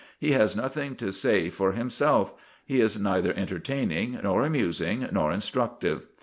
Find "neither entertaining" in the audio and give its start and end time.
2.99-4.19